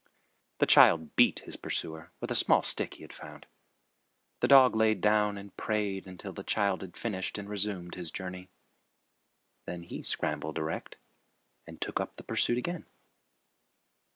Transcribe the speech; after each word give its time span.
The 0.57 0.65
child 0.65 1.15
beat 1.15 1.41
his 1.41 1.57
pursuer 1.57 2.09
with 2.21 2.31
a 2.31 2.35
small 2.35 2.63
stick 2.63 2.95
he 2.95 3.03
had 3.03 3.13
found. 3.13 3.45
The 4.39 4.47
dog 4.47 4.75
lay 4.75 4.95
down 4.95 5.37
and 5.37 5.55
prayed 5.55 6.07
until 6.07 6.33
the 6.33 6.43
child 6.43 6.81
had 6.81 6.97
finished, 6.97 7.37
and 7.37 7.47
resumed 7.47 7.93
his 7.93 8.09
journey. 8.09 8.49
Then 9.67 9.83
he 9.83 10.01
scrambled 10.01 10.57
erect 10.57 10.97
and 11.67 11.79
took 11.79 11.99
up 11.99 12.15
the 12.15 12.23
pursuit 12.23 12.57
again. 12.57 12.87